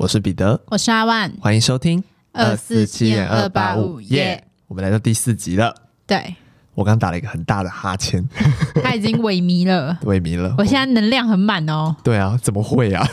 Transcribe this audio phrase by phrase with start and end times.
[0.00, 2.02] 我是彼得，我是阿万，欢迎收听
[2.32, 4.42] 二四七点二八五耶。
[4.66, 5.74] 我们来到第四集了。
[6.06, 6.34] 对，
[6.74, 8.26] 我刚打了一个很大的哈欠，
[8.82, 10.54] 他已经萎靡了，萎靡了。
[10.56, 11.94] 我现在能量很满哦。
[12.02, 13.06] 对啊，怎么会啊？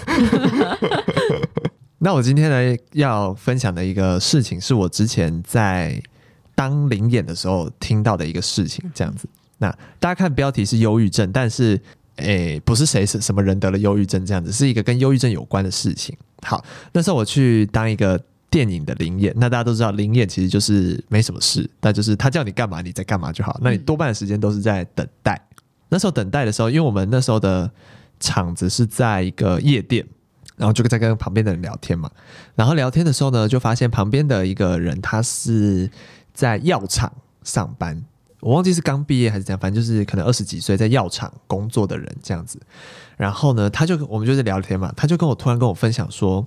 [2.00, 6.02] 那我今天呢要分享的一个事情，是我之前在
[6.56, 9.28] 当灵演的时候听到的一个事情，这样子。
[9.58, 11.82] 那大家看标题是忧郁症，但是。
[12.18, 16.16] 诶，不是谁是什么人得了忧郁症这样子，是一个跟忧郁症有关的事情。
[16.42, 16.64] 好，
[16.94, 25.42] 那时候我去当一个电影的灵演，那大家都知道灵演其实就是没什么事，那就是他叫你干嘛你在干嘛就好，那你多半的时间都是在等待。
[25.90, 27.70] 那时候等待的时候，因为我们那时候的
[28.20, 30.06] 场子是在一个夜店，
[30.56, 32.10] 然后就在跟旁边的人聊天嘛，
[32.56, 35.90] 然后聊天的时候呢，就发现旁边的一个人他是
[36.34, 37.14] 在药厂
[37.44, 38.04] 上班。
[38.40, 42.60] 我忘记是刚毕业还是怎样，反正就是可能二十几岁在药厂工作的人这样子。
[43.16, 46.46] 然后呢，他就我们就是聊天嘛，他就跟我突然跟我分享说，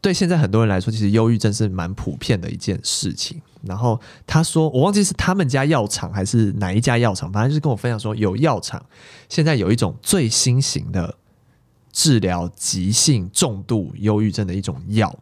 [0.00, 3.40] 对现在很多人来说，其实忧郁症是蛮普遍的一件事情。
[3.62, 8.84] 然后他说，我忘记是他们家药厂还是哪一家药厂，反正就是跟我分享说，有药厂
[9.28, 11.16] 现在有一种最新型的
[11.90, 15.18] 治疗急性重度忧郁症的一种药，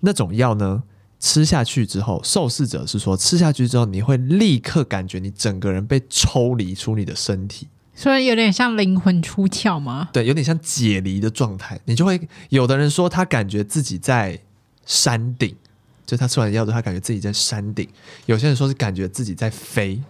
[0.00, 0.82] 那种药呢，
[1.20, 10.08] 吃下去之后，受试者是说，吃下去之后你会立刻感觉你整个人被抽离出你的身体，所以有点像灵魂出窍吗？
[10.12, 11.80] 对，有点像解离的状态。
[11.86, 14.38] 你就会有的人说他感觉自己在
[14.86, 15.54] 山顶，
[16.06, 17.86] 就他吃完药之后，他感觉自己在山顶；
[18.26, 20.00] 有些人说是感觉自己在飞。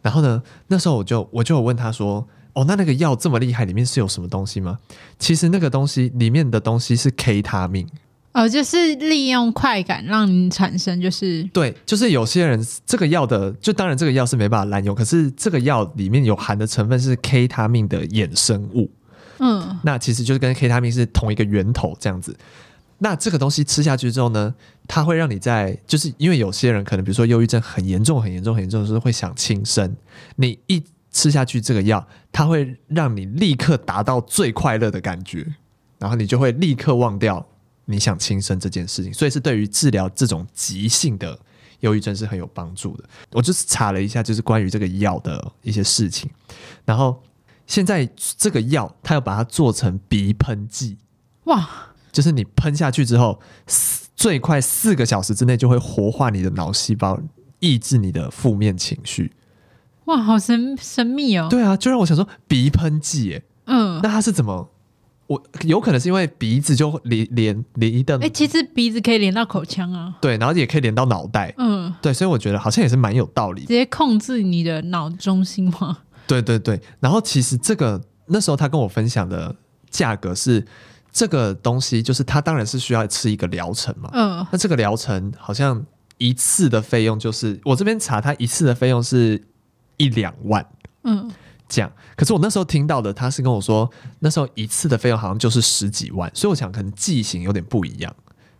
[0.00, 4.78] 然后呢，那时候我就我就有问他说：“哦，那那个药这么厉害，里面是有什么东西吗？”
[5.18, 7.86] 其实那个东西里面的东西是 K 他命。
[8.34, 18.90] 哦，就是利用快感让你产生，就是对，就是有些人这个药的，就当然这个药是没办法滥用，可是这个药里面有含的成分是 K 他命的衍生物，
[19.38, 22.36] 嗯，那其实就是跟 K 他命是同一个源头这样子。
[22.98, 24.52] 那这个东西吃下去之后呢，
[24.88, 29.94] 它会让你在，就是因为有些人可能比如说忧郁症很严重、很严重、很严重的时候会想轻生，
[30.36, 35.46] 你一吃下去这个药，它会让你立刻达到最快乐的感觉，
[35.98, 37.46] 然后你就会立刻忘掉。
[37.86, 41.38] 你想轻生这件事情，所以是对于治疗这种急性的
[41.80, 43.04] 忧郁症是很有帮助的。
[43.32, 46.30] 我就是查了一下，就是关于这个药的一些事情。
[46.84, 47.22] 然后
[47.66, 48.08] 现在
[48.38, 50.96] 这个药，它要把它做成鼻喷剂，
[51.44, 51.68] 哇！
[52.12, 53.40] 就是你喷下去之后，
[54.14, 57.20] 最快四个小时之内就会活化你的脑细胞，
[57.58, 59.32] 抑制你的负面情绪。
[60.04, 61.48] 哇，好神神秘哦！
[61.50, 64.70] 对啊，就让我想说鼻喷剂，哎，嗯，那它是怎么？
[65.26, 74.84] 我有可能是因为鼻子就连连连一顿，哎，其实鼻子可以连到口腔啊，对，然后也可以连到脑袋，嗯，对，所以我觉得好像也是蛮有道理，直接控制你的。
[74.94, 75.98] 脑中心嘛。
[76.26, 79.56] 对对对，然后其实这个那时候他跟我分享的
[79.90, 80.64] 价格是
[81.10, 85.84] 这个东西，就是他当然是需要吃一个疗程嘛，嗯，那这个疗程好像
[86.18, 89.42] 一次的费用就是我这边查，他一次的费用是
[89.96, 90.64] 一两万，
[91.04, 91.30] 嗯。
[91.68, 98.14] 讲，可是我那时候听到的，他是跟我说，那时候一次的费用好像就是十几万，所以我想可能剂型有点不一样，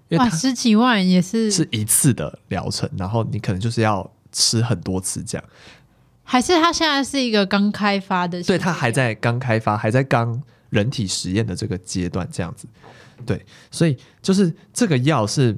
[0.09, 5.45] 因为哇，十几万也是是一次的疗程，然后你可能就是要吃很多次这样，
[6.23, 12.53] 还是他现在是一个刚开发的，对，他还在刚开发，还在刚人体实验的这个阶段这样。
[12.57, 12.67] 子，
[13.27, 15.53] 对，所以就是这个药是，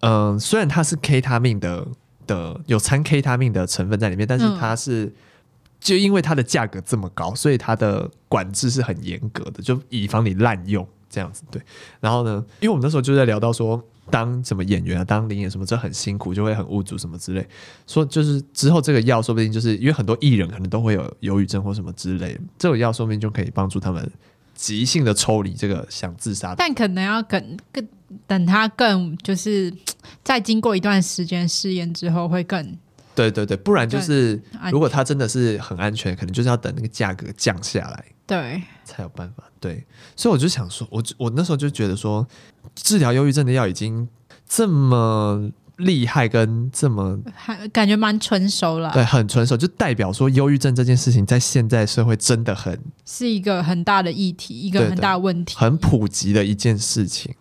[0.00, 1.86] 嗯、呃，虽然它是 K 他命的
[2.26, 5.14] 的有掺 K 他命的成分在里面，但是它是。
[5.86, 11.44] 就因为它的价格这么高，所以它的管制是很严格的，就以防你滥用这样子。
[11.48, 11.62] 对，
[12.00, 13.80] 然后呢，因为我们那时候就在聊到说，
[14.10, 17.46] 当什么演员啊，当领演什么，这很辛苦，就会很无助什么之类。
[17.86, 24.10] 说就是之后这个药，说不定就是因为很多艺人可能都会有忧郁症或什么之类，这种药说不定就可以帮助他们
[24.56, 26.52] 急性的抽离这个想自杀。
[26.56, 27.86] 但可能要更更
[28.26, 29.72] 等他更就是
[30.24, 32.76] 再经过一段时间试验之后会更。
[33.16, 34.40] 对对对，不然就是
[34.70, 39.42] 如果它真的是很安全，可能就是要等那个价格降下来，对，才有办法。
[39.58, 42.24] 对，所以我就想说，我我那时候就觉得说，
[42.74, 44.06] 治疗忧郁症的药已经
[44.46, 57.34] 这么厉害，跟这么还感觉蛮成熟了，对，很成熟，就代表说忧郁症这件事情在现在社会真的很是一个很大的议题，一个很大的问题，很普及的一件事情。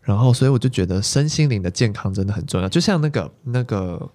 [0.00, 4.10] 然后，所以我就觉得身心灵的健康真的很重要，就像那个那个。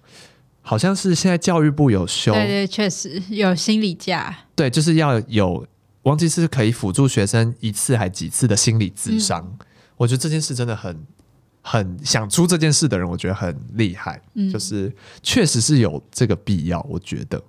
[0.66, 5.66] 好像是现在教育部有修，对对，确实有心理假，对，就是要有，
[6.04, 9.42] 忘记是可以辅助学生一次还几次的心理智商。
[9.60, 9.66] 嗯、
[9.98, 11.04] 我觉得这件事真的很
[11.60, 14.90] 很想出这件事的人，我觉得很厉害，嗯、就是
[15.22, 16.80] 确实是有这个必要。
[16.88, 17.42] 我觉得，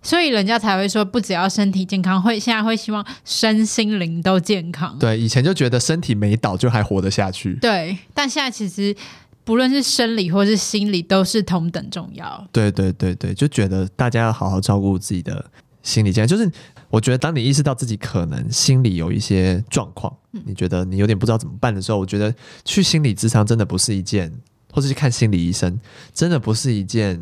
[0.00, 4.98] 所以人家才会说，不只要身体健康，会现在会希望身心灵都健康。
[4.98, 7.54] 对，以前就觉得身体没倒就还活得下去。
[7.56, 8.96] 对，但现在其实
[9.44, 12.46] 不论是生理或是心理，都是同等重要。
[12.52, 15.44] 对对对对，就觉得大家要好好照顾自己的
[15.82, 16.28] 心理健康。
[16.28, 16.50] 就是
[16.88, 22.34] 我觉得，当你意识到自己可能心里有一些状况，嗯，你觉得你有点不知道怎么办的时候，我觉得
[22.64, 24.32] 去心理咨商真的不是一件，
[24.72, 25.78] 或者去看心理医生，
[26.14, 27.20] 真的不是一件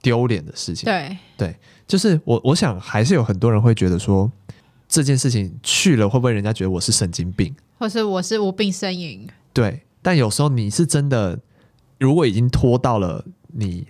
[0.00, 0.84] 丢脸的事情。
[0.84, 1.56] 对对。
[1.84, 4.30] 就是我，我想还是有很多人会觉得说，
[4.88, 9.28] 这件事情去了会不会人家觉得我是神经病，或是我是无病呻吟？
[9.52, 11.38] 对，但有时候你是真的，
[12.02, 13.86] 如果已经拖到了你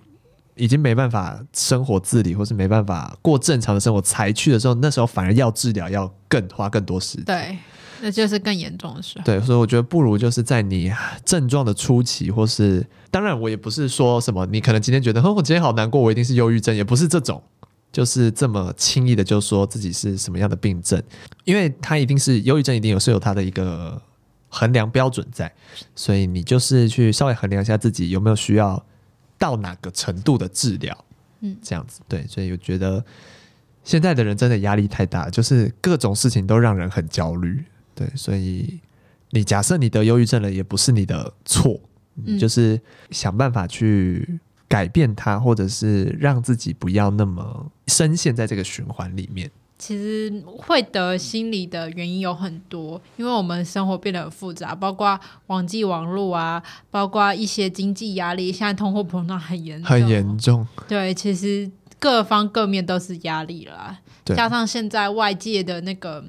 [0.55, 7.25] 已经没办法生活自理，或是没办法过正常的生活才去的时候，那时候反而要治疗要更花更多时间。
[7.25, 7.59] 对，
[8.03, 9.25] 那就是更严重的时候。
[9.25, 10.93] 对，所以我觉得不如就是在你
[11.25, 17.43] 症状的初期，或是当然我也不是说什么，你可能今天觉得，哼，我今天好难过，我一定是忧郁症，也不是这种。
[17.91, 21.03] 就是这么轻易的就说自己是什么样的病症，
[21.45, 24.01] 因为他一定是忧郁症，一定有是有他的一个
[24.55, 25.51] 衡量标准在，
[25.97, 28.85] 所以你就是去稍微衡量一下自己有没有需要
[29.39, 31.05] 到哪个程度的治疗，
[31.41, 33.03] 嗯，这样子对，所以我觉得
[33.83, 37.65] 现在的人真的压力太大，就是各种事情都让人很焦虑，
[37.95, 38.79] 对，所以
[39.31, 41.81] 你假设你得忧郁症了，也不是你的错，
[42.25, 42.79] 嗯，就是
[43.11, 44.39] 想办法去。
[44.69, 49.51] 改变它，或者是让自己不要那么深陷在这个循环里面。
[49.83, 55.19] 其实会得心理的原因有很多，因为我们生活变得很复杂，包括
[55.49, 60.65] 网际网络啊，包括一些经济压力，现在通货膨胀很严重，很严重。
[60.87, 61.69] 对，其实
[61.99, 63.99] 各方各面都是压力啦。
[64.27, 66.25] 加上现在外界的那个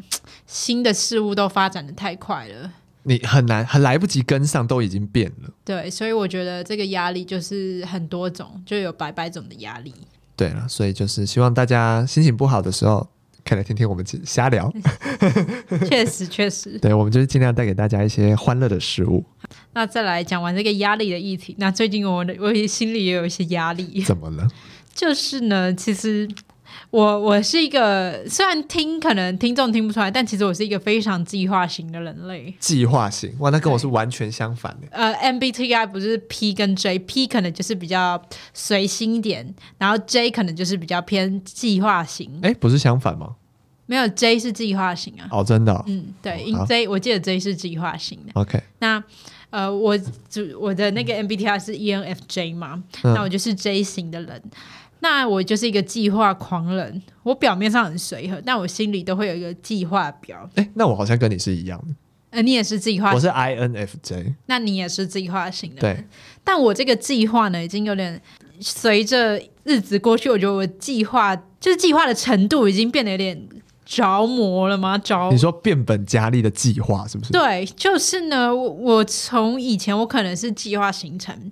[0.47, 2.71] 新的事物都发展的太快了。
[3.03, 5.51] 你很难，很来不及跟上，都已经变了。
[5.63, 9.93] 对，所以我觉得这个压力就是很多种，就有百百种的压力。
[10.35, 13.07] 对了，所以就是希望大家心情不好的时候，
[13.45, 14.71] 可以来听听我们瞎聊。
[15.87, 16.77] 确实，确实。
[16.81, 19.23] 对，我们就是尽量带给大家一些欢乐的食物。
[19.73, 24.01] 那再来讲完这个压力的议题，那最近我的我心里也有一些压力。
[24.03, 24.47] 怎么了？
[24.93, 26.27] 就是呢，其实。
[26.93, 32.53] 我我是一个，虽然听可能听众听不出来，但其实我是一个非常计划型的人类。
[32.59, 34.87] 计划型哇，那跟我是完全相反的。
[34.91, 38.21] 呃，MBTI 不是 P 跟 J，P 可能就是比较
[38.53, 42.29] 随心一点，然后 J 可能就是比较偏计划型。
[42.43, 43.37] 哎，不是相反吗？
[43.87, 45.27] 没有，J 是计划型啊。
[45.31, 45.83] 哦，真的哦？
[45.87, 48.39] 嗯，对，因 J 我记得 J 是计划型的。
[48.39, 49.03] OK，那
[49.49, 49.97] 呃，我
[50.29, 54.39] 主我的那个 MBTI 是 ENFJ 嘛，嗯，那我就是 J 型的人。
[55.03, 60.49] 那我就是一个计划狂人，我表面上很随和，但我心里都会有一个计划表。
[60.55, 61.93] 哎，那我好像跟你是一样的。
[62.29, 64.33] 呃，你也是计划，我是 INFJ。
[64.45, 65.81] 那你也是计划型的。
[65.81, 66.05] 对。
[66.41, 68.19] 但我这个计划呢，已经有点
[68.61, 73.47] 随着日子过去，我觉得我计划就是计划的程度已经变得有点。
[73.85, 74.97] 着魔了吗？
[74.97, 77.31] 着你说变本加厉的计划是不是？
[77.31, 78.53] 对，就是呢。
[78.55, 81.51] 我从以前我可能是计划行程，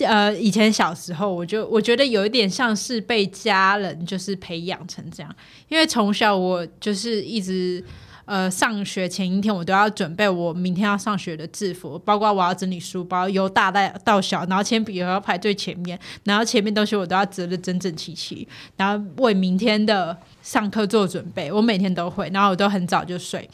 [0.00, 5.34] 呃，以前小时候我就我觉得有一点像是被家人就是培养成这样，
[5.68, 7.84] 因为从小我就是一直。
[8.26, 18.46] 呃，上学前一天我都要准备我明天要上学的制服，包括我要整理书包，由大带到小，然后铅笔盒要排最前面，然后前面东西我都要折的整整齐齐，
[18.76, 21.50] 然后为明天的上课做准备。
[21.52, 23.48] 我每天都会，然后我都很早就睡。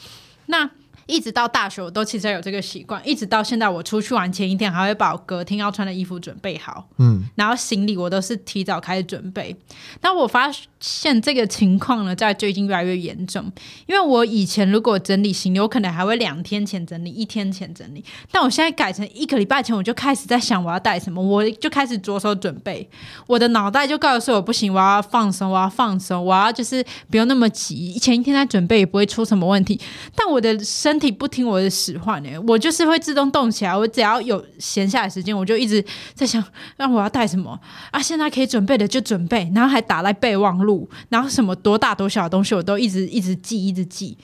[0.47, 0.69] 那
[1.07, 3.01] 一直到大学，我都其实有这个习惯。
[3.07, 6.89] 一直到现在，我出去玩前一天，还会把我隔天要穿的衣服准备好。
[6.99, 9.57] 嗯，然后行李我都是提早开始准备。
[10.01, 13.51] 那我发现这个情况呢，在最近越来越严重。
[13.87, 18.05] 因为我以前如果整理行李，我可能还会两天前整理，一天前整理。
[18.31, 22.89] 但我现在改成一个礼拜前，我就开始在想我要带什么，我就开始着手准备。
[23.27, 27.93] 我的脑袋就告诉我不行，我要放松，我要放松，我要就是不用那么急。
[27.95, 29.81] 前一天在准备也不会出什么问题。
[30.15, 33.75] 但我的身身体不听我的使唤呢，我就是会自动动起来。
[33.75, 35.83] 我只要有闲下来时间，我就一直
[36.13, 36.45] 在想，
[36.77, 37.59] 让我要带什么
[37.91, 37.99] 啊？
[37.99, 44.15] 现在可以准备的就准备，然后还打在备忘录，然后什么多大多小的东西我都一直一直记，一直记。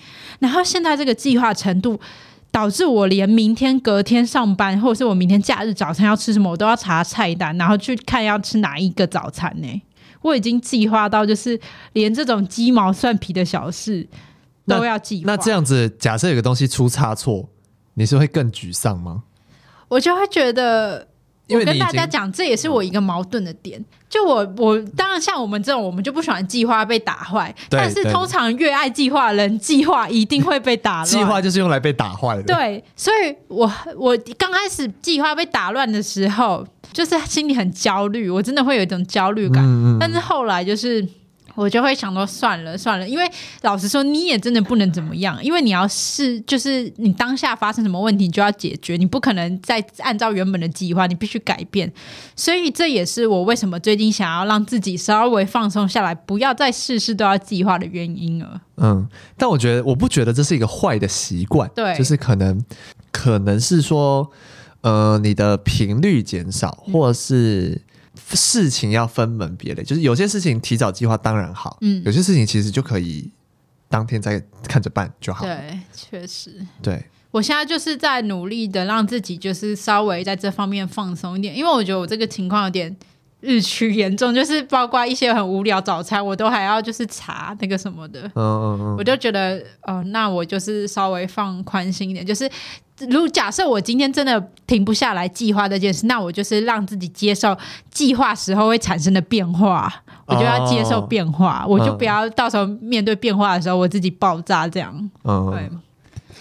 [0.40, 1.98] 然后现在这个计划程度，
[2.50, 9.82] 导致我连明天隔天上班，或者是我明天假日早餐要吃什么，我都要查菜单，然后去看要吃哪一个早餐呢？
[10.20, 11.58] 我已经计划到，就是
[11.94, 14.06] 连这种鸡毛蒜皮的小事。
[14.68, 15.24] 都要计划。
[15.26, 17.48] 那这样子，假设有个东西出差错，
[17.94, 19.22] 你是会更沮丧吗？
[19.88, 21.08] 我就会觉得，
[21.48, 23.82] 我跟大家讲，这也是我一个矛盾的点。
[24.08, 27.54] 就我，我当然像我们这种，我们就不喜欢计划被打坏。
[27.68, 31.06] 但是通常越爱计划的人，计划一定会被打乱。
[31.10, 32.42] 计划就是用来被打坏的。
[32.42, 39.62] 对，所以我我刚开始计划被打乱的时候，就是心里很焦虑，我真的会有一种焦虑感。
[39.64, 39.98] 嗯嗯。
[39.98, 41.06] 但是后来就是。
[41.58, 43.28] 我就会想说算了算了，因为
[43.62, 51.92] 老实说你也真的不能怎么样，因为你要是就是你当下发生什么问题你就要解决，你不可能再按照原本的计划，你必须改变。
[52.36, 58.60] 所以这也是我为什么最近想要让自己稍微放松下来，不要再事事都要计划的原因了。
[58.76, 62.64] 嗯，但我觉得我不觉得这是一个坏的习惯，对，就是可能
[63.10, 64.30] 可能是说，
[64.82, 67.82] 呃，你的频率减少，或者是。
[68.30, 73.30] 事情要分门别类，就是有些事情提早计划当然好，嗯，有些事情其实就可以
[73.88, 75.44] 当天再看着办就好。
[75.44, 82.94] 对，确实，对，我现在就是在努力的让自己就是稍微在这方面放松一点，因为我觉得我这个情况有点
[83.40, 92.50] 日趋严重，就是包括一些很无聊早餐，我都还要就是查那个什么的，嗯嗯嗯，我就觉得哦，那我就是稍微放宽心一点，就是。
[93.10, 97.56] 如果假设我今天真的停不下来计划这件事，那我就是让自己接受
[97.90, 99.92] 计划时候会产生的变化，
[100.26, 105.10] 我就要接受变化，哦、我就不要到时候面对变化的时候我自己爆炸这样。
[105.24, 105.70] 嗯、对。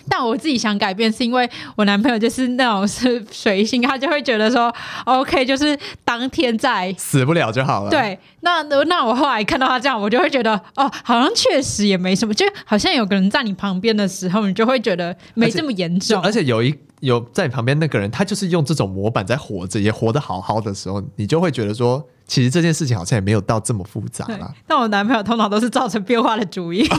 [0.10, 4.74] 但我自己想改变，是因为我男朋友就是那种是随性，他就会觉得说
[5.06, 7.90] ，OK，就是当天在死不了就好了。
[7.90, 16.22] 对，那那我后来看到他这样，我就会觉得，哦，好像确实也没什么，就好像有个人在你旁边的时候，你就会觉得没这么严重。
[16.22, 24.52] 而且，有一有在你旁边那个人，他就是用这种模板在活着，也活得好好的时候，你就会觉得说，其实这件事情好像也没有到这么复杂了。
[24.66, 26.88] 但我男朋友通常都是造成变化的主意。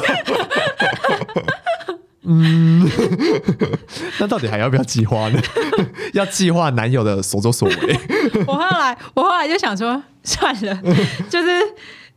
[2.29, 2.89] 嗯，
[4.21, 5.41] 那到底还要不要计划呢？
[6.13, 8.01] 要计划男友的所作所为。
[8.47, 10.79] 我后来，我后来就想说，算了，
[11.31, 11.49] 就是。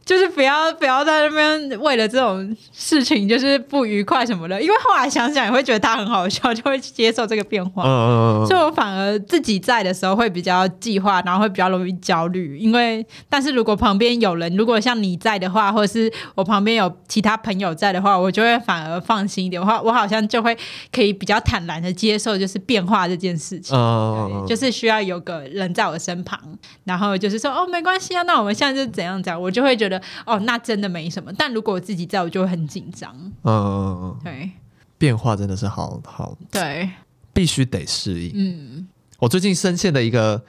[0.03, 7.84] 就是不要不要在那边为了这种事情就是不愉快什么的，因为后来想想也会觉得他很好笑，就会接受这个变化。
[7.86, 12.58] 嗯，所以我反而自己在的时候会比较计划，然后会比较容易焦虑。
[12.58, 19.62] 因为但是如果旁边有人，如果像你在的话，或者是我旁边有其他朋友在的话，我就会反而放心一点。
[19.62, 20.58] 我我好像就会
[20.91, 23.77] 可以比较坦然的接受，就是变化这件事情。
[23.77, 26.39] 嗯，就是需要有个人在我身旁，
[26.86, 29.90] 然后就是说哦，没关系啊，那我们现在就怎样讲，我就会觉得。
[30.25, 31.33] 哦，那真的没什么。
[31.38, 33.12] 但如果我自己在，我就会很紧张。
[33.15, 34.51] 嗯嗯嗯，对，
[34.98, 36.89] 变化真的是好好，对，
[37.33, 38.31] 必须得适应。
[38.36, 38.88] 嗯，
[39.19, 40.43] 我最近深陷的一个，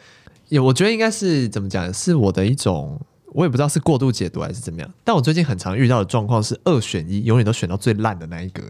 [0.48, 4.90] 也我觉得应该是怎么讲，是我的一种，我也不知道是过度解读还是怎么样。
[5.04, 8.62] 但我最近很常遇到的状况是二选一，永远都选到最烂的那一个。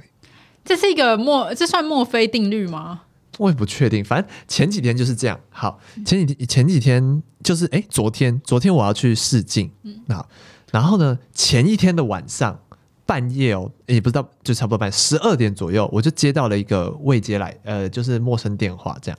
[0.64, 3.02] 这是一个墨，这算墨菲定律吗？
[3.38, 5.40] 我也不确定，反正前几天就是这样。
[5.50, 10.24] 好，前几天前几天就是哎，昨天昨天我要去试镜，嗯，那。
[10.72, 12.58] 然后呢，前一天的晚上
[13.04, 19.18] 半夜哦，也不知道，就差不多半夜十二点左右，我就接到了一个未接来，呃，就是陌生电话这样。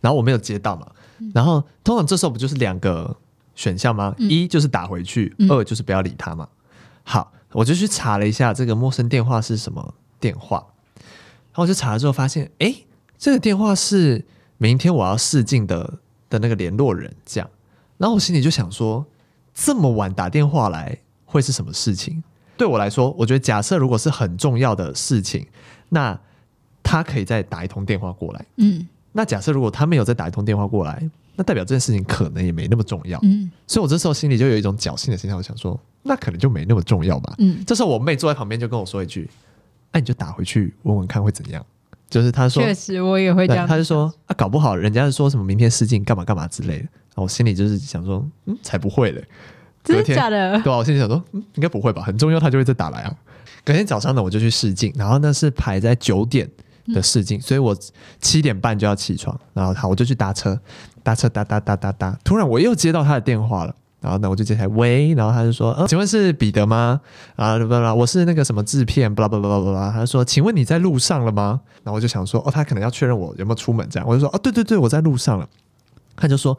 [0.00, 0.86] 然后我没有接到嘛，
[1.32, 3.16] 然后通常这时候不就是两个
[3.54, 4.12] 选项吗？
[4.18, 6.48] 嗯、一就是打回去，嗯、二就是不要理他嘛。
[7.04, 12.74] 好，我就去查了一下这个陌生电话是什么电话，然后我就查了之后发现，哎，
[13.16, 14.24] 这个电话是
[14.58, 15.98] 明天我要试镜的
[16.28, 17.48] 的那个联络人这样。
[17.98, 19.06] 然后我心里就想说。
[19.54, 22.22] 这么晚打电话来会是什么事情？
[22.56, 25.46] 对我来说，我觉得假设如果是很重要的事情，
[25.88, 26.18] 那
[26.82, 28.44] 他可以再打一通电话过来。
[28.56, 33.18] 嗯，那假设如果他没有再打一通电话过来，那代表这件事情可能也没那么重要。
[33.22, 37.34] 嗯，所以我这时候心里就有一种侥幸的心态，我想说，那可能就没那么重要吧。
[37.38, 39.28] 嗯，这时候我妹坐在旁边就跟我说一句
[39.92, 41.64] ：“那、啊、你就打回去问问看会怎样。”
[42.10, 49.22] 就是他说：“确实，我也会这样。”他就说：“啊，搞不好人家是说什么明天试镜干嘛干嘛之类的。”我心里就是想说，嗯，才不会嘞，
[49.84, 50.58] 真的假的？
[50.62, 53.14] 对啊，我心里想说，嗯，应该不会吧，很重要，他就会再打来啊。
[53.64, 56.50] 隔天早上呢，我就去试镜，然后那是排在九点
[56.86, 57.76] 的试镜，嗯、所以我
[58.20, 60.58] 七点半就要起床，然后好，我就去搭车，
[61.02, 67.00] 搭车搭搭搭搭搭，突然我又接到他的电话了，然后呢，我就接起来，喂，然后他就说，呃，请问是彼得吗？
[67.36, 71.60] 啊，不不不，我是那个什么制片，巴拉巴拉巴拉巴拉，他就说，请问你在路上了吗？
[71.84, 75.48] 然后我就想说，哦，他可能要确认我有没有出门，这样，我就说，哦，对对对，我在路上了。
[76.16, 76.58] 他就说。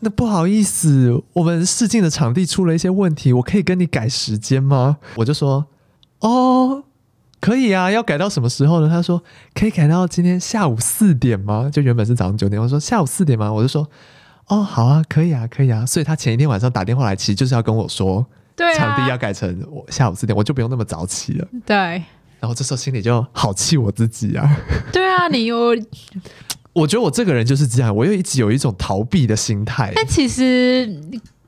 [0.00, 4.98] 那不好意思，我们试镜的场地出了一些问题，我可以跟你改时间吗？
[5.16, 5.66] 我就说，
[6.20, 6.84] 哦，
[7.40, 8.88] 可以啊，要改到什么时候呢？
[8.88, 9.22] 他说
[9.54, 11.68] 可以改到今天下午四点吗？
[11.72, 13.52] 就原本是早上九点，我说下午四点吗？
[13.52, 13.88] 我就说，
[14.46, 15.84] 哦，好啊，可以啊，可以啊。
[15.84, 18.24] 所以他前一天晚上打电话来，其实就是要跟我说，
[18.54, 21.48] 对、啊，场地要改成我下午四点，我就不用那么早起了。
[21.66, 21.76] 对，
[22.38, 24.56] 然后这时候心里就好气我自己啊。
[24.92, 25.74] 对啊，你有。
[26.78, 29.92] 我觉得我这个人就是这样，我又一直有一种逃避的心态。
[29.94, 31.00] 但其实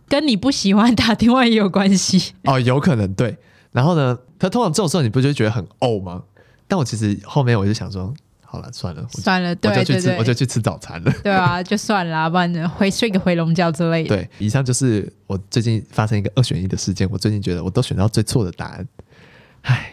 [0.08, 3.36] 跟你不喜欢打电话也有关系哦，有可能对。
[3.72, 6.22] 然后呢，他通常这种时候你不就觉得很怄吗？
[6.66, 8.12] 但我其实后面我就想说，
[8.44, 11.12] 好了，算了，算了，对我就去吃，我就去吃早餐了。
[11.22, 14.08] 对啊，就算了，不然回睡个回笼觉之类的。
[14.08, 17.08] 对，以上就是我最近发生一个二选一的事件。
[17.10, 18.88] 我最近觉得我都选到最错的答案，
[19.62, 19.92] 唉，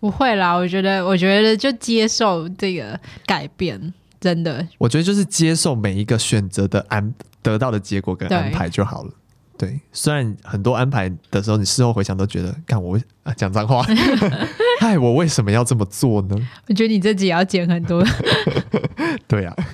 [0.00, 9.12] 不会啦，我觉得，我觉得就接受这个改变，真的，我觉得就是接受每一个选择的安得到的结果跟安排就好了。
[9.56, 13.84] 对，虽然很多安排的时候，你事后回想都觉得，看我啊讲脏话，
[14.80, 16.36] 嗨，我为什么要这么做呢？
[16.68, 18.04] 我觉得你自己也要减很多。
[19.26, 19.66] 对呀、啊。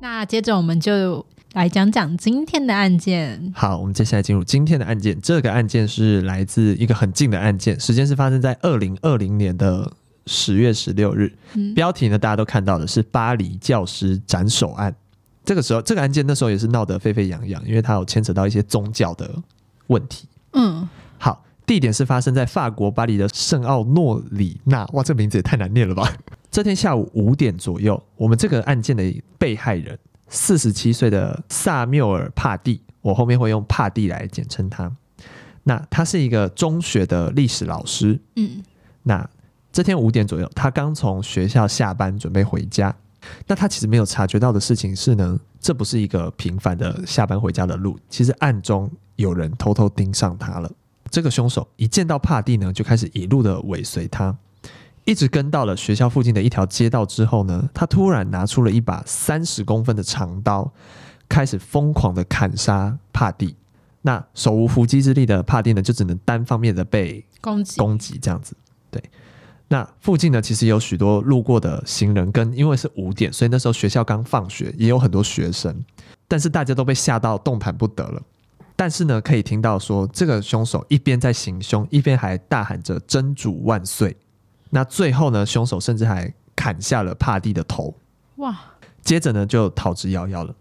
[0.00, 3.52] 那接着我们就来讲讲今天的案件。
[3.54, 5.20] 好，我们接下来进入今天的案件。
[5.20, 9.92] 这个案件是来自一个很近的案件，时间是发生在二零二零年的。
[10.28, 14.94] 十月十六日，嗯，标题呢，大家都看到的是巴黎教师斩首案。
[15.44, 19.28] 这个时候，这个案件那时候也是闹得沸沸扬扬，因为它有牵扯到一些宗教的
[19.88, 20.28] 问题。
[20.52, 24.86] 嗯，好，地点是发生在法国巴黎的圣奥诺里纳。
[24.92, 26.08] 哇，这个名字也太难念了吧！
[26.52, 29.02] 这天下午五点左右，我们这个案件的
[29.36, 29.98] 被害人，
[30.32, 34.90] 四十七岁的萨缪尔·帕蒂，我后面会用帕蒂来简称他。
[35.62, 38.20] 那他是一个中学的历史老师。
[38.34, 38.60] 嗯，
[39.04, 39.30] 那。
[39.74, 42.94] 这天五点左右，他刚从学校下班，准备回家。
[43.46, 50.70] 那他其实没有察觉到的事情是呢，这不是一个平凡的下班回家的路，其实暗中有人偷偷盯上他了。
[51.10, 54.36] 这个凶手一见到帕蒂呢，就开始一路的尾随他，
[55.04, 60.72] 一直跟到了学校附近的一条街道之后呢，他突然拿出了一把三十公分的长刀，
[61.28, 63.56] 开始疯狂的砍杀帕蒂。
[64.02, 68.56] 那手无缚鸡之力的帕蒂呢，就只能单方面的被攻击，攻击这样子，
[68.90, 69.02] 对。
[69.68, 75.82] 那附近呢，其实有许多路过的行人，跟因为是五点，所以那时候学校刚放学，也有很多学生，
[76.28, 78.20] 但是大家都被吓到动弹不得了。
[78.76, 84.16] 但是呢，可以听到说，这个凶手一边在行凶，一边还大喊着“真主万岁”。
[84.74, 87.94] 那最后呢，凶手甚至还砍下了帕蒂的头。
[88.36, 88.58] 哇！
[89.02, 90.54] 接着呢，就逃之夭夭了。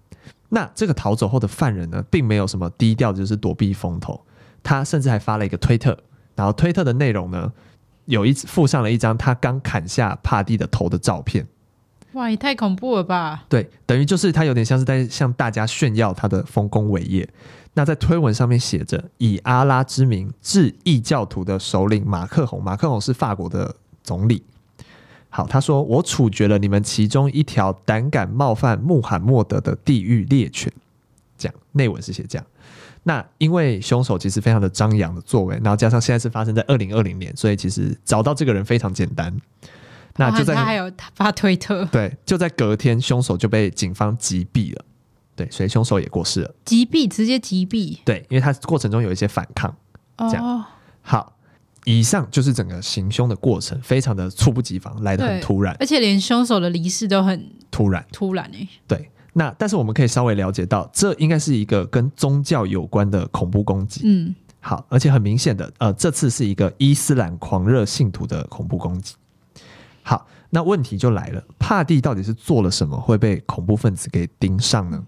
[0.50, 4.20] 那这个逃走后的犯人呢，并没有什么低调，就是躲避风头，
[4.62, 5.98] 他甚至还发了一个推特，
[6.36, 7.54] 然后推特的内容呢，
[8.04, 11.48] 有一附上了一张他刚砍下帕蒂的头的照片，
[12.12, 13.46] 哇，也太恐怖了吧！
[13.48, 17.30] 对，等于就是他有点像是在向大家炫耀他的丰功伟业。
[17.74, 24.44] 那在推文上面写着“以阿拉之名致异教徒的首领马克宏”，马克宏是法国的总理。
[25.30, 30.72] 好，他说：“我处决了你们其中一条胆敢冒犯穆罕默德的地狱猎犬。”
[31.38, 32.46] 这样，内文是写这样。
[33.04, 39.36] 那因为凶手其实非常的张扬的作为，然后加上现在是发生在二零二零年，所以其实找到这个人非常简单。
[40.18, 44.86] 那就在他还有发推特， 对，就在隔天，凶手就被警方击毙了。
[45.34, 46.54] 对，所以凶手也过世了。
[46.66, 47.98] 击毙，直接击毙。
[48.04, 49.74] 对，因为他过程中有一些反抗。
[50.18, 50.46] 这样。
[50.46, 50.66] 哦。
[51.02, 51.34] 好，
[51.86, 58.68] 以上就是整个行凶的过程，非常的猝不及防，来的很突然，而且连凶手的离世都很突然，突然欸。
[58.88, 59.10] 对。
[59.34, 64.02] 那但是我们可以稍微了解到，这应该是一个跟宗教有关的恐怖攻击。
[64.04, 69.16] 嗯，好，而且很明显的，呃，这次是一个伊斯兰狂热信徒的恐怖攻击。
[70.04, 75.02] 好，那问题就来了，帕蒂到底是做了什么会被恐怖分子给盯上呢？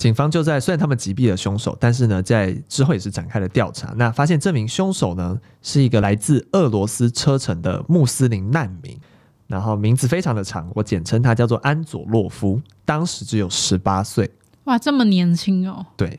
[0.00, 3.92] 警方就在虽然他们击毙了凶手，但是呢，在之后也是展开了调查。
[3.98, 8.98] 那发现这名凶手呢，是一个来自俄罗斯车臣的穆斯林难民。
[9.46, 14.30] 然后名字非常的长，我简称他叫做安佐洛夫，当时只有十八岁。
[14.64, 15.84] 哇，这么年轻哦。
[15.98, 16.18] 对，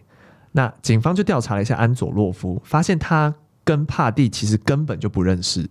[0.52, 5.68] 那警方就调查了一下安佐洛夫，发现他跟帕蒂其实根本就不认识，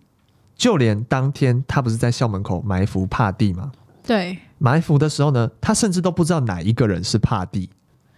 [0.56, 3.70] 就连当天他不是在校门口埋伏帕蒂吗？
[4.02, 7.70] 对，埋伏的时候呢，他甚至都不知道哪一个人是帕蒂，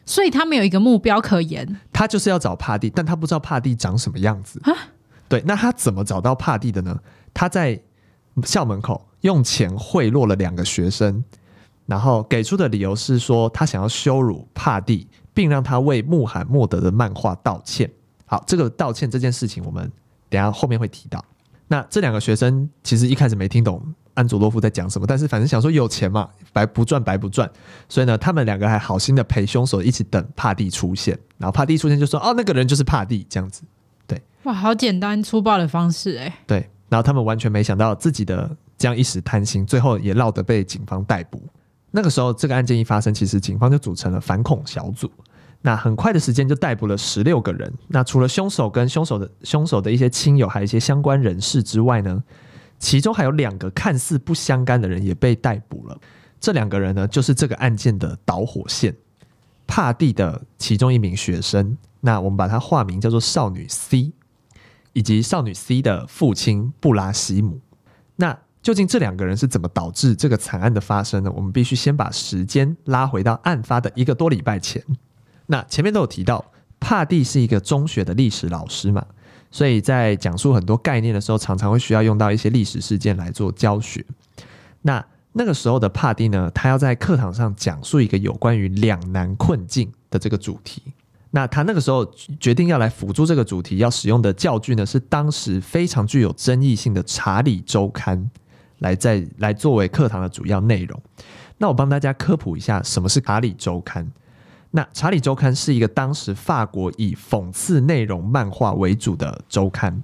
[0.05, 1.81] 所以他没有一个目标可言。
[1.93, 4.61] 他就是要找帕蒂，但他不知道帕蒂长什么样子。
[5.29, 6.99] 对，那他怎么找到帕蒂的呢？
[7.33, 7.81] 他在
[8.45, 9.09] 校门口。
[9.23, 11.23] 用钱贿赂了两个学生，
[11.87, 17.89] 然后给出的理由是说他想要羞辱帕蒂，并让他为穆罕默德的漫画道歉。
[18.27, 19.89] 好，这个道歉这件事情我们
[20.29, 21.25] 等下后面会提到。
[21.69, 23.81] 那这两个学生其实一开始没听懂
[24.15, 27.51] 安佐洛夫在讲什么，但是反正想说有钱嘛，白不赚白不赚，
[27.89, 31.19] 所以呢，他们两个还好心的陪凶手一起等帕蒂出现。
[31.39, 33.63] 然后帕蒂出现就说：“哦，那个人就是帕蒂。”这样子，
[34.07, 36.39] 对，哇，好简单粗暴的方式哎。
[36.47, 38.57] 对，然后他们完全没想到自己的。
[38.79, 41.41] 这样一时贪心，最后也落得被警方逮捕。
[41.93, 45.09] 那个时候，这个案件一发生，其实警方就组成了反恐小组。
[45.61, 47.73] 那很快的时间就逮捕了十六个人。
[47.87, 52.21] 那除了凶手跟凶手的凶手的一些亲友，还有一些相关人士之外呢，
[52.83, 55.97] 其中还有两个看似不相干的人也被逮捕了。
[56.41, 58.93] 这两个人呢，就是这个案件的导火线——
[59.69, 64.13] 帕蒂的其中一名学生，那我们把它化名叫做少女 C，
[64.93, 67.61] 以及少女 C 的父亲布拉西姆。
[68.17, 71.33] 那究竟这两个人是怎么导致这个惨案的发生呢？
[71.37, 74.85] 我们必须先把时间拉回到案发的一个多礼拜前。
[75.47, 76.45] 那前面都有提到，
[76.81, 79.07] 帕蒂是一个中学的历史老师嘛，
[79.53, 84.05] 所以在讲述很多概念的时候，常常会需要用到一些历史事件来做教学。
[84.81, 90.83] 那那个时候的帕蒂呢，他要在课堂上讲述一个有关于两难困境的这个主题。
[91.31, 92.05] 那他那个时候
[92.41, 98.19] 决定要来辅助这个主题，要使用的教具呢，是当时非常具有争议性的《查理周刊》。
[98.79, 101.01] 来在来作为课堂的主要内容。
[101.59, 104.05] 那我帮大家科普一下，什么是《查理周刊》？
[104.75, 110.03] 那《查理周刊》是一个当时法国以讽刺内容漫画为主的周刊。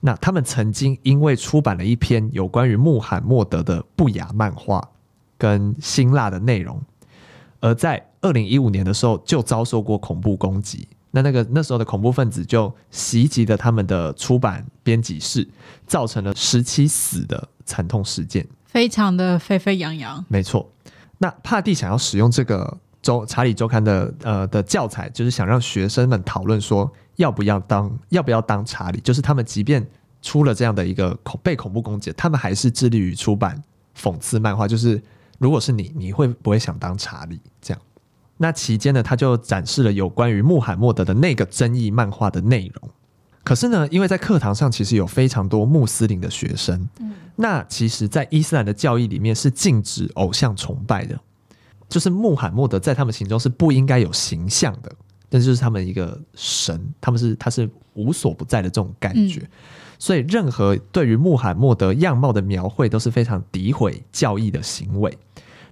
[0.00, 4.86] 那他们曾经因为出版了一篇有关于穆罕默德的不雅漫画
[5.36, 6.80] 跟辛辣的内容，
[7.60, 10.86] 而在二零一五年的时候就遭受过恐怖攻击。
[11.10, 15.48] 那那个那时候的恐怖分子就袭击了他们的出版编辑室，
[15.86, 20.24] 造成了十七死的惨痛事件，非常的沸沸扬扬。
[20.28, 20.70] 没错，
[21.18, 29.86] 那帕蒂想要使用这个周查理周刊的呃的教材，就是想让学生们讨论说要不要当要不要当查理，就是他们即便
[30.22, 33.62] 出了这样的一个恐被恐怖攻击，他们还是致力于出版
[33.94, 34.66] 讽刺漫画。
[34.66, 35.00] 就是
[35.38, 37.82] 如果是你，你会不会想当查理这样？
[38.38, 42.90] 那期间呢，他就展示了有关于穆罕默德的那个争议漫画的内容。
[43.44, 51.20] 可是呢，因为在课堂上其实有非常多穆斯林的学生，嗯，那其实，在伊斯兰的教义里面是禁止偶像崇拜的，
[51.88, 54.92] 就是穆罕默德在他们心中是不应该有形象的，
[55.28, 59.48] 但是就是他们一个神，他们是他是无所不在的这种感觉，嗯，
[59.98, 65.16] 所以任何对于穆罕默德样貌的描绘都是非常诋毁教义的行为。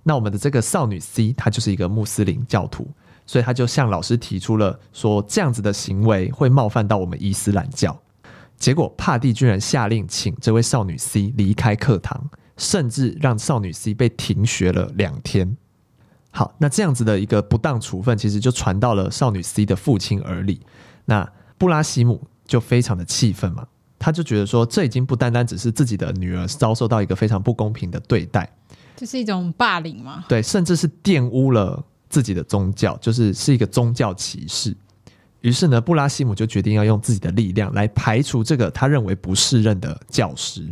[0.05, 2.89] 那我们的这个少女 C，她就是一个穆斯林教徒，
[3.25, 7.97] 所以她就向老师提出了说，这样子的行为会冒犯到我们伊斯兰教。
[8.57, 15.57] 结果帕蒂居然下令请这位少女 C 离开课堂，甚至让少女 C 被停学了两天。
[16.35, 20.61] 好，那这样子的一个不当处分，其实就传到了少女 C 的父亲耳里。
[21.05, 23.67] 那布拉西姆就非常的气愤嘛，
[23.99, 28.51] 他就觉得说，这已经不单单只是自己的女儿遭受到一个非常不公平的对待。
[28.97, 30.25] 这是一种霸凌吗？
[30.27, 34.75] 对，甚至是玷污了自己的宗教，就是是一个宗教歧视。
[35.43, 40.67] 于是呢，布拉西姆就决定要用自己的力量来排除这个他认为不适任的教师。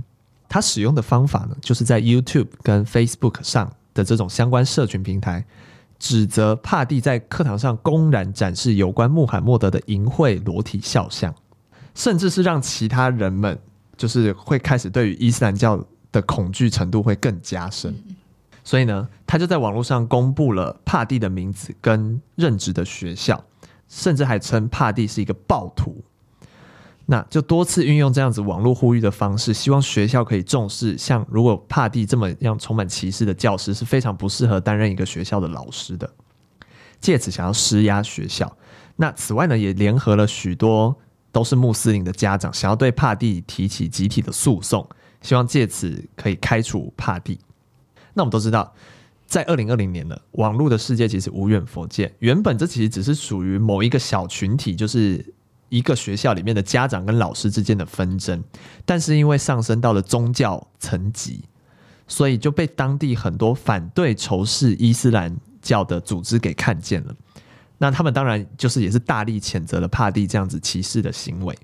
[0.49, 5.45] 他使用的方法呢，就是在 YouTube 跟 Facebook 上的这种相关社群平台，
[5.99, 11.35] 指责帕蒂在课堂上公然展示有关穆罕默德的淫秽裸体肖像，
[11.95, 13.59] 甚至是让其他人们
[13.97, 17.95] 就是会开始对于伊斯兰教的恐惧程度会更加深，
[18.65, 23.45] 所以呢，他就在网络上公布了帕蒂的名字跟任职的学校，
[23.89, 26.03] 甚至还称帕蒂是一个暴徒。
[27.11, 36.09] 那就多次运用这样子网络呼吁的方式，希望学校可以重视，像如果帕蒂这么样充满歧视的教师是非常不适合担任一个学校的老师的，
[37.01, 38.57] 借此想要施压学校。
[38.95, 40.97] 那此外呢，也联合了许多
[41.33, 44.89] 都是穆斯林的家长，想要对帕蒂提起集体的诉讼。
[45.21, 47.41] 希望借此可以开除帕蒂。
[48.15, 48.73] 那我们都知道，
[49.27, 52.15] 在二零二零年了，网络的世界其实无远佛界。
[52.21, 55.35] 原本这其实只是属于某一个小群体，就是
[55.71, 58.45] 一个学校里面的家长跟老师之间的纷争。
[58.85, 61.43] 但是因为上升到了宗教层级，
[62.07, 67.15] 所以就被当地很多反对仇视伊斯兰教的组织给看见了。
[67.79, 71.57] 那他们当然就是也是大力谴责了帕蒂这样子歧视的行为。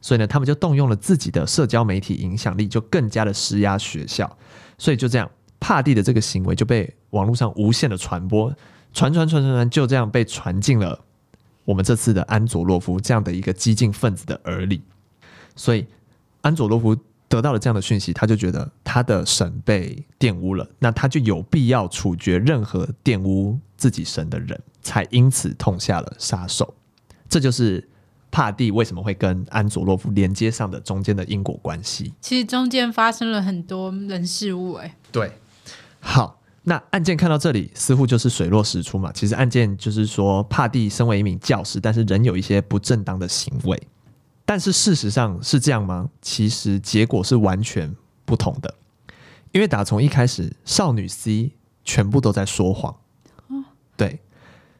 [0.00, 4.36] 所以呢，他们就动用了自己的社交媒体影响力，就更加的施压学校。
[4.76, 8.52] 所以就这样，帕蒂的这个行为就被网络上无限的传播，
[8.92, 10.98] 传传传传传，就这样被传进了
[11.64, 14.82] 我们这次的安佐洛夫这样的一个激进分子的耳里。
[15.56, 15.86] 所以
[16.40, 16.96] 安佐洛夫
[17.28, 26.74] 得到了这样的讯息，他就觉得他的神被玷污了，那他就有必要处决任何玷污自己神的人，才因此痛下了杀手。
[27.28, 27.88] 这就是。
[28.34, 32.14] 帕蒂为什么会跟安佐洛夫连接上的中间的因果关系？
[32.22, 35.30] 其实中间发生了很多人事物，哎，对，
[36.00, 39.10] 好，那案件看到这里似乎就是水落石出嘛。
[39.12, 43.80] 其实案件就是说，帕蒂身为一名教师，但是仍有一些不正当的行为。
[44.44, 46.08] 但是事实上是这样吗？
[46.20, 47.94] 其实结果是完全
[48.24, 48.74] 不同的，
[49.52, 51.52] 因为打从一开始，少女 C
[51.84, 52.94] 全部都在说谎。
[53.96, 54.20] 对，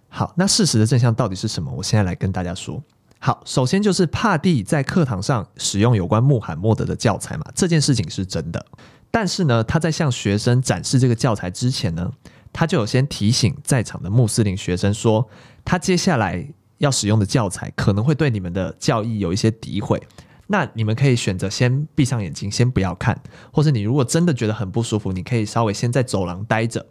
[0.09, 1.73] 好，那事实的真相到底是什么？
[1.73, 2.83] 我现在来跟大家说。
[3.19, 8.67] 好，首先就是帕蒂在课堂上使用有关穆罕默德的教材嘛，这件事情是真的。
[9.13, 12.11] 但是呢，他在向学生展示这个教材之前呢，
[12.53, 15.29] 他就有先提醒在场的穆斯林学生说，
[15.65, 16.45] 他接下来
[16.79, 20.03] 要使用的教材可能会对你们的教义有一些诋毁，
[20.47, 23.23] 那你们可以选择先闭上眼睛，先不要看，
[23.53, 26.85] 或者你如果真的觉得很不舒服，你可以稍微先在走廊待着。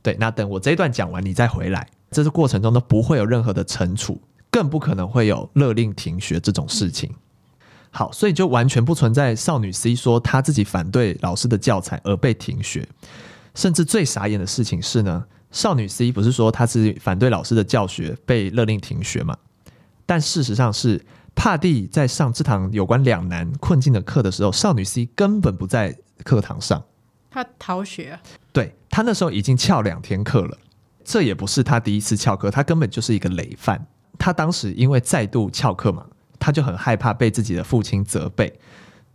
[0.00, 1.86] 对，那等我这一段讲完，你再回来。
[2.10, 7.12] 这是过程中都不会有任何的惩处，更不可能会有勒令停学这种事情。
[7.94, 12.86] 好，所以就完全不存在少女 C 说她自己反对老师的教材而被停学。
[13.54, 19.36] 甚至最傻眼的事情是呢，少女 C 不是说她是反对老师的教学被勒令停学吗？
[20.04, 21.00] 但事实上是
[21.36, 26.82] 帕蒂在上这堂有关两难困境的课的时候，少女 C 根本不在课堂上，
[27.30, 28.18] 她逃学。
[28.52, 30.58] 对，她那时候已经翘两天课了。
[31.04, 33.86] 这也不是她第一次翘课，她根本就是一个累犯。
[34.18, 36.04] 她当时因为再度翘课嘛，
[36.44, 38.52] 他就很害怕被自己的父亲责备。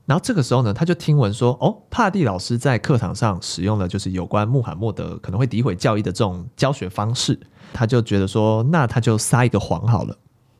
[0.07, 7.39] 然后这个时候呢，他就听闻说，哦，帕蒂老师在课堂上使用了就是有关穆罕默德可能会诋毁教义的这种教学方式，
[7.71, 10.17] 他就觉得说，那他就撒一个谎好了，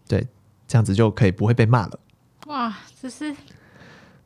[0.07, 0.27] 对，
[0.67, 1.99] 这样子就可以不会被骂了。
[2.45, 3.35] 哇，这是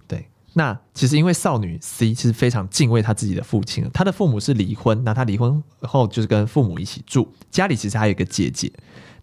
[0.06, 0.28] 对。
[0.52, 8.70] 那其实因为少女 C 其实非常敬畏她自己的父亲，她的父母是离婚，那她离婚后就是跟父母一起住，家里其实还有一个姐姐，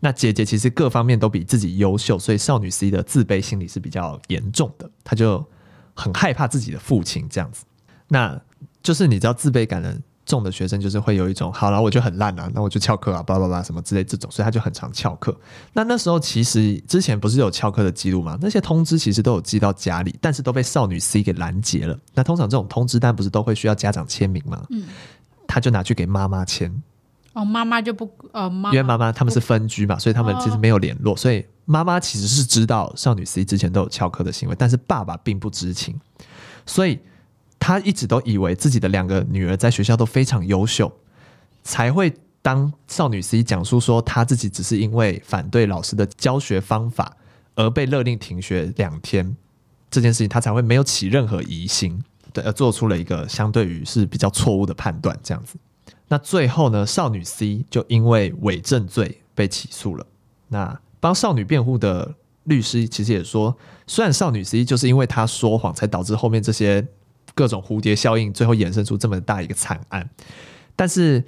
[0.01, 5.47] 那姐姐其实各方面都比自己优秀，所以少女 C 的自卑心理是比较严重的，她就
[5.95, 7.65] 很害怕自己的父亲这样子，
[8.09, 8.41] 那
[8.83, 9.97] 就是你知道自卑感的。
[10.27, 15.37] 重的学生就是会有一种，好了，我就很烂啊，那我就翘课啊，巴拉巴拉什么之类这种，所以他就很常翘课。
[15.73, 18.39] 那那时候其实之前不是有翘课的记录吗？
[18.41, 21.99] 那些通知其实都有寄到家里，但是都被少女 C 给拦截了。
[22.15, 24.65] 那通常这种通知单不是都会需要家长签名吗？
[24.71, 24.85] 嗯，
[25.49, 26.73] 他就拿去给妈妈签。
[27.33, 35.99] 哦，妈妈就不，呃，妈，因为妈妈他们是分居嘛，所以他们其实没有联络，所以妈妈其实是知道少女 C 之前都有翘课的行为，但是爸爸并不知情，
[36.67, 36.99] 所以。
[37.63, 40.91] 他一直都以为自己的两个女儿在学校都非常优秀，
[41.63, 47.15] 才会当少女 C 讲述说她自己只是因为反对老师的教学方法
[47.55, 49.37] 而被勒令停学两天
[49.91, 55.15] 这件事情，他才会没有起任何疑心，对，而做出了一个相对于是比较错误的判断。
[55.23, 55.57] 这样子，
[56.11, 60.07] 那最后呢，少女 C 就因为伪证罪被起诉了。
[60.49, 66.87] 那帮少女辩护的律师其实也说，虽然少女 C 就是因为她说谎才导致后面这些。
[67.33, 70.07] 各种蝴蝶效应，最后衍生出这么大一个惨案，
[70.75, 71.25] 但是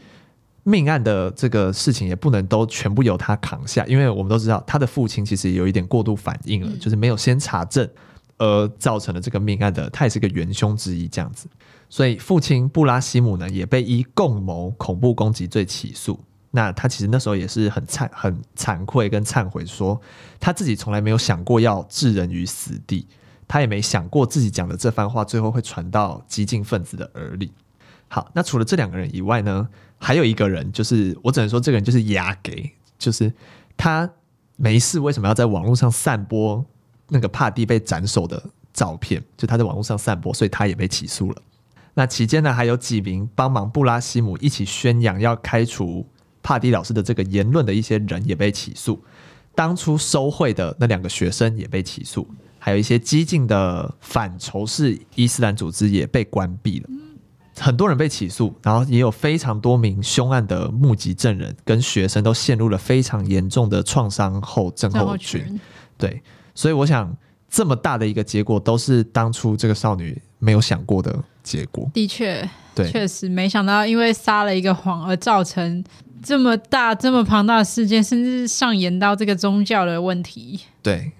[0.64, 7.88] 命案的这个事情也不能都全部由他扛下，因为我们都知道他的父亲其实有一点过度反应了，嗯、就是没有先查证，
[8.36, 11.46] 而造成了这个命案的，他也是个元凶之一这样子。
[11.92, 16.18] 所以父亲布拉西姆呢，也被以共谋恐怖攻击罪起诉。
[16.50, 20.00] 那他其实那时候也是很惭很惭愧跟忏悔，说
[20.40, 23.06] 他自己从来没有想过要置人于死地。
[23.46, 27.52] 他也没想过自己讲的这番话最后会传到激进分子的耳里。
[28.08, 33.30] 好，那除了这两个人以外呢，还有一个人，就是我只能说这个人就是亚给，就是
[33.76, 34.10] 他
[34.56, 36.64] 没事为什么要在网络上散播
[37.08, 39.22] 那个帕蒂被斩首的照片？
[39.36, 41.42] 就他在网络上散播，所以他也被起诉了。
[41.94, 46.06] 那期间呢，还有几名帮忙布拉西姆一起宣扬要开除
[46.42, 49.02] 帕蒂老师的这个言论的一些人也被起诉。
[49.54, 52.26] 当初收贿的那两个学生也被起诉。
[52.58, 56.88] 还有一些激进的反仇视伊斯兰组织也被关闭了，
[57.58, 65.60] 很多人被起诉，然后也有非常多名凶案的目击证人跟学生都陷入了非常严重的创伤后症候群。
[65.98, 66.22] 对，
[66.54, 67.12] 所以我想
[67.50, 71.90] 这么大的一个结果都是当初这个少女没有想过的结果。
[71.92, 75.84] 的确，对，确实没想到，因为撒了一个谎而造成
[76.22, 80.60] 这么大、这么庞大的事件，甚至上演到这个宗教的问题。
[80.82, 81.12] 对。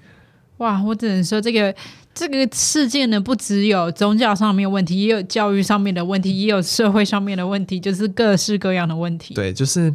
[0.59, 1.75] 哇，我只能说这个
[2.15, 9.35] 这个事件呢，不只有宗教上面问题，也有教育上面的问题，也有社会上面的问题，就是各式各样的问题。
[9.35, 9.93] 对，就是，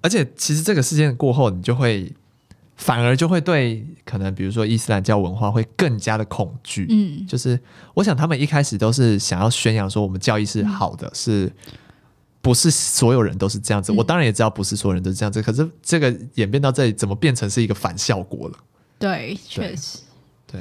[0.00, 2.12] 而且其实这个事件过后，你就会
[2.78, 6.86] 反而就会对可能比如说伊斯兰教文化会更加的恐惧。
[6.88, 7.60] 嗯，就是
[7.92, 11.52] 我想他们一开始都是想要宣扬说我们教义是好的，嗯、是
[12.40, 13.92] 不是所有人都是这样子？
[13.92, 18.56] 嗯、我当然也知道不是所有人都是这样子，可是这个演变到这里，怎么变成是一个反效果了？
[18.98, 19.98] 对，确实，
[20.50, 20.60] 对。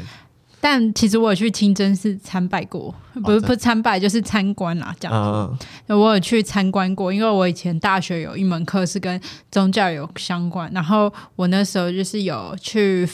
[0.70, 5.66] 但其实我有去清真寺参拜过，不是不是参拜，就是参观啦，这样子。
[5.88, 9.18] 嗯、我有去参观过，因为我以前大学有一门课是跟
[9.50, 13.08] 宗教有相关，然后我那时候就是有去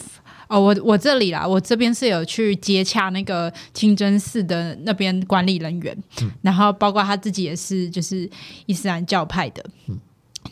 [0.48, 8.28] 哦，我我这里啦，我这边是有去接洽那个清真寺的那边管理人员，嗯、然后包括他自己也是就是
[8.66, 10.00] 伊斯兰教派的，嗯、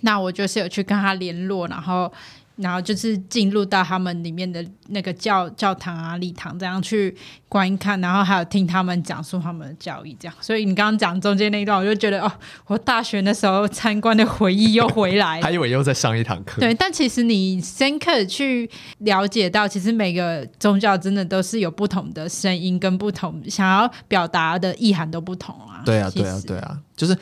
[0.02, 2.14] 那我就是有去跟他联络，然后。
[2.62, 7.16] 然后就是进入到他们里面的那个教教堂啊、礼堂这样去
[7.50, 10.36] 观看，然后还有听他们讲述他们的教义，这样。
[10.40, 12.32] 所以你刚刚讲中间那一段，我就觉得哦，
[12.68, 16.62] 我大学的时候参观的回忆又回来，还以为又在上一堂课。
[16.62, 18.70] 对，但其实你深刻去
[19.00, 25.82] 了解到，其实每个宗教真的都是有不同的声音跟不同想要表达的意涵都不同啊。
[25.86, 27.18] 对啊，对啊，对啊，就是。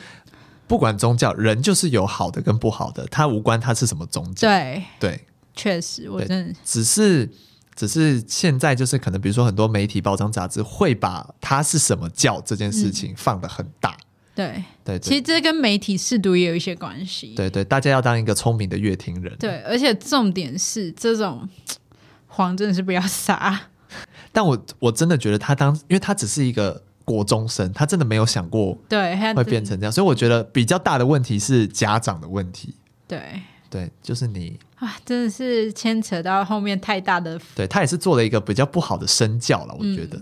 [0.66, 4.46] 不管宗教，人就是有好的跟不好的，它无关它是什么宗教。
[4.46, 5.20] 对对，
[5.54, 7.28] 确实，我真的只是
[7.74, 13.90] 只是现在就是可能，比如说很多媒体、报章、杂志会把它是什么教这件事情放得很大。
[13.90, 17.34] 嗯、对对，其实这跟媒体试读也有一些关系。
[17.34, 19.36] 对对，大家要当一个聪明的乐听人。
[19.38, 21.48] 对，而且重点是这种
[22.26, 23.68] 谎真的是不要撒。
[24.32, 26.84] 但我我真的觉得他当，因为他只是一个。
[27.02, 32.76] 国中生，他真的没有想过对会变成这样，所以我觉得比较大的问题是家长的问题。
[33.08, 40.20] 对对就是你啊真的是牵扯到后面太大的对他也是做了一个比较不好的身教了我觉得。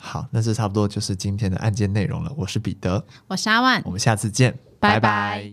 [0.00, 3.04] 好那这差不多就是今天的案件内容了我是彼得。
[3.26, 3.82] 我是阿万。
[3.84, 5.52] 我们下次见拜拜。